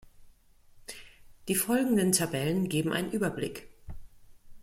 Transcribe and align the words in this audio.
Die 1.47 1.53
folgenden 1.53 2.11
Tabellen 2.11 2.69
geben 2.69 2.91
einen 2.91 3.11
Überblick. 3.11 3.67